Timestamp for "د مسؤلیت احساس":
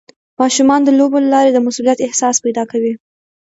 1.53-2.35